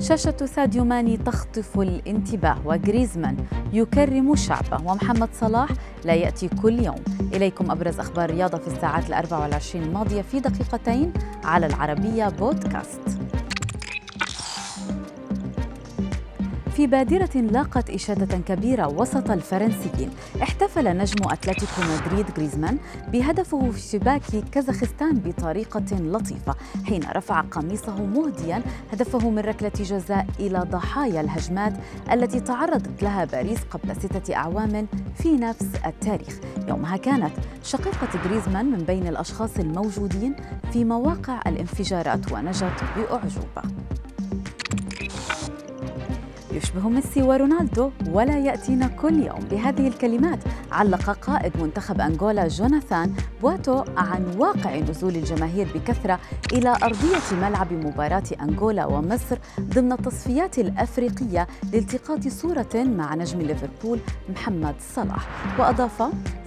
شاشة 0.00 0.46
ساديو 0.46 0.84
ماني 0.84 1.16
تخطف 1.16 1.80
الانتباه 1.80 2.56
وغريزمان 2.64 3.36
يكرم 3.72 4.36
شعبه. 4.36 4.90
ومحمد 4.90 5.28
صلاح 5.32 5.68
لا 6.04 6.14
يأتي 6.14 6.48
كل 6.48 6.84
يوم. 6.84 7.04
إليكم 7.34 7.70
أبرز 7.70 8.00
أخبار 8.00 8.30
الرياضة 8.30 8.58
في 8.58 8.68
الساعات 8.68 9.08
الأربع 9.08 9.38
والعشرين 9.38 9.84
الماضية 9.84 10.22
في 10.22 10.40
دقيقتين 10.40 11.12
على 11.44 11.66
العربية 11.66 12.28
بودكاست. 12.28 13.17
في 16.78 16.86
بادرة 16.86 17.40
لاقت 17.40 17.90
إشادة 17.90 18.38
كبيرة 18.38 18.86
وسط 18.86 19.30
الفرنسيين. 19.30 20.10
احتفل 20.42 20.96
نجم 20.96 21.30
أتلتيكو 21.30 21.82
مدريد 21.82 22.26
غريزمان 22.36 22.78
بهدفه 23.12 23.70
في 23.70 23.80
شباك 23.80 24.22
كازاخستان 24.52 25.14
بطريقة 25.14 25.84
لطيفة 25.92 26.54
حين 26.86 27.00
رفع 27.16 27.40
قميصه 27.40 28.04
مهديا 28.04 28.62
هدفه 28.92 29.30
من 29.30 29.38
ركلة 29.38 29.72
جزاء 29.80 30.26
إلى 30.40 30.58
ضحايا 30.58 31.20
الهجمات 31.20 31.72
التي 32.12 32.40
تعرضت 32.40 33.02
لها 33.02 33.24
باريس 33.24 33.58
قبل 33.70 33.96
ستة 33.96 34.34
أعوام 34.34 34.86
في 35.14 35.36
نفس 35.36 35.66
التاريخ. 35.86 36.38
يومها 36.68 36.96
كانت 36.96 37.32
شقيقة 37.64 38.08
غريزمان 38.24 38.66
من 38.70 38.78
بين 38.78 39.06
الأشخاص 39.06 39.58
الموجودين 39.58 40.36
في 40.72 40.84
مواقع 40.84 41.40
الانفجارات 41.46 42.32
ونجت 42.32 42.84
بأعجوبة. 42.96 43.87
يشبه 46.52 46.88
ميسي 46.88 47.22
ورونالدو 47.22 47.90
ولا 48.10 48.38
يأتينا 48.38 48.86
كل 48.86 49.22
يوم 49.22 49.38
بهذه 49.50 49.88
الكلمات. 49.88 50.38
علق 50.72 51.10
قائد 51.10 51.52
منتخب 51.62 52.00
أنغولا 52.00 52.48
جوناثان 52.48 53.14
بواتو 53.42 53.84
عن 53.96 54.34
واقع 54.38 54.76
نزول 54.76 55.16
الجماهير 55.16 55.68
بكثرة 55.74 56.20
إلى 56.52 56.76
أرضية 56.82 57.36
ملعب 57.42 57.72
مباراة 57.72 58.22
أنغولا 58.42 58.86
ومصر 58.86 59.38
ضمن 59.60 59.92
التصفيات 59.92 60.58
الأفريقية 60.58 61.46
لالتقاط 61.72 62.28
صورة 62.28 62.74
مع 62.74 63.14
نجم 63.14 63.40
ليفربول 63.40 63.98
محمد 64.28 64.74
صلاح. 64.94 65.28
وأضاف 65.58 66.02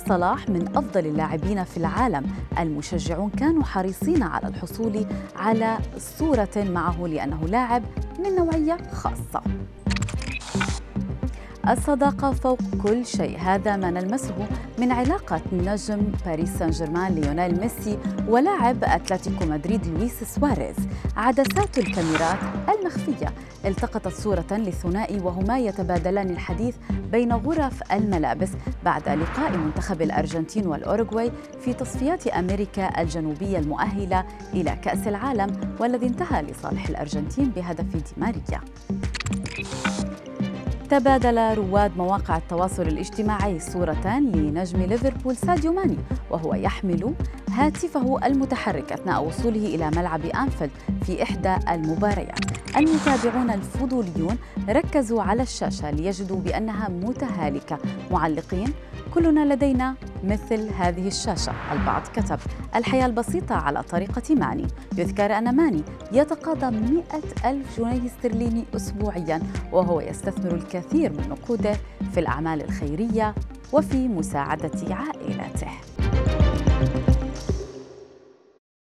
صلاح 0.07 0.49
من 0.49 0.67
أفضل 0.77 1.05
اللاعبين 1.05 1.63
في 1.63 1.77
العالم. 1.77 2.25
المشجعون 2.59 3.29
كانوا 3.29 3.63
حريصين 3.63 4.23
على 4.23 4.47
الحصول 4.47 5.05
على 5.35 5.77
صورة 5.97 6.49
معه 6.57 7.07
لأنه 7.07 7.45
لاعب 7.47 7.83
من 8.19 8.35
نوعية 8.35 8.77
خاصة. 8.91 9.41
الصداقة 11.69 12.31
فوق 12.31 12.59
كل 12.83 13.05
شيء. 13.05 13.37
هذا 13.39 13.75
ما 13.75 13.91
نلمسه 13.91 14.47
من 14.79 14.91
علاقة 14.91 15.41
نجم 15.53 16.01
باريس 16.25 16.49
سان 16.57 16.69
جيرمان 16.69 17.15
ليونيل 17.15 17.59
ميسي 17.59 17.97
ولاعب 18.27 18.83
أتلتيكو 18.83 19.45
مدريد 19.45 19.87
لويس 19.87 20.23
سواريز. 20.23 20.75
عدسات 21.17 21.77
الكاميرات 21.77 22.37
المخفية 22.69 23.33
التقطت 23.65 24.07
صورة 24.13 24.45
للثنائي 24.51 25.19
وهما 25.19 25.59
يتبادلان 25.59 26.29
الحديث 26.29 26.75
بين 27.11 27.33
غرف 27.33 27.91
الملابس 27.91 28.49
بعد 28.85 29.09
لقاء 29.09 29.57
منتخب 29.57 30.01
الأرجنتين 30.01 30.67
والأوروغواي 30.67 31.31
في 31.61 31.73
تصفيات 31.73 32.27
أمريكا 32.27 33.01
الجنوبية 33.01 33.59
المؤهلة 33.59 34.25
إلى 34.53 34.77
كأس 34.83 35.07
العالم 35.07 35.75
والذي 35.79 36.05
انتهى 36.07 36.41
لصالح 36.41 36.87
الأرجنتين 36.89 37.49
بهدف 37.49 37.95
دي 37.95 38.03
ماريا 38.17 38.61
تبادل 40.91 41.55
رواد 41.55 41.97
مواقع 41.97 42.37
التواصل 42.37 42.81
الاجتماعي 42.81 43.59
صورة 43.59 44.19
لنجم 44.19 44.81
ليفربول 44.81 45.35
ساديو 45.35 45.73
ماني 45.73 45.97
وهو 46.31 46.53
يحمل 46.53 47.13
هاتفه 47.49 48.19
المتحرك 48.25 48.91
أثناء 48.91 49.23
وصوله 49.23 49.75
إلى 49.75 49.91
ملعب 49.95 50.25
أنفيلد 50.25 50.71
في 51.05 51.23
إحدى 51.23 51.55
المباريات. 51.69 52.39
المتابعون 52.77 53.49
الفضوليون 53.51 54.37
ركزوا 54.69 55.23
على 55.23 55.43
الشاشة 55.43 55.91
ليجدوا 55.91 56.39
بأنها 56.39 56.89
متهالكة. 56.89 57.77
معلقين 58.11 58.73
كلنا 59.13 59.53
لدينا 59.53 59.95
مثل 60.23 60.69
هذه 60.73 61.07
الشاشة. 61.07 61.53
البعض 61.71 62.01
كتب 62.01 62.39
الحياة 62.75 63.05
البسيطة 63.05 63.55
على 63.55 63.83
طريقة 63.83 64.35
ماني. 64.35 64.67
يذكر 64.97 65.37
أن 65.37 65.55
ماني 65.55 65.83
يتقاضى 66.11 66.77
مئة 66.77 67.49
ألف 67.49 67.79
جنيه 67.79 68.05
استرليني 68.05 68.65
أسبوعيا 68.75 69.41
وهو 69.71 70.01
يستثمر 70.01 70.55
الكثير 70.55 71.11
من 71.11 71.29
نقوده 71.29 71.73
في 72.13 72.19
الأعمال 72.19 72.63
الخيرية 72.63 73.35
وفي 73.73 74.07
مساعدة 74.07 74.95
عائلته. 74.95 75.71